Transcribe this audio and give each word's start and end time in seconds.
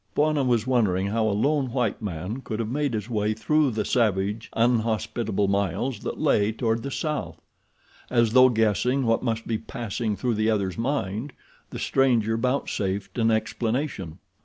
Bwana 0.15 0.43
was 0.43 0.65
wondering 0.65 1.05
how 1.09 1.27
a 1.27 1.29
lone 1.39 1.69
white 1.71 2.01
man 2.01 2.41
could 2.41 2.57
have 2.59 2.71
made 2.71 2.95
his 2.95 3.07
way 3.07 3.35
through 3.35 3.69
the 3.69 3.85
savage, 3.85 4.49
unhospitable 4.53 5.47
miles 5.47 5.99
that 5.99 6.17
lay 6.19 6.51
toward 6.51 6.81
the 6.81 6.89
south. 6.89 7.39
As 8.09 8.33
though 8.33 8.49
guessing 8.49 9.05
what 9.05 9.21
must 9.21 9.45
be 9.45 9.59
passing 9.59 10.15
through 10.15 10.33
the 10.33 10.49
other's 10.49 10.75
mind, 10.75 11.33
the 11.69 11.77
stranger 11.77 12.35
vouchsafed 12.35 13.19
an 13.19 13.29
explanation. 13.29 14.17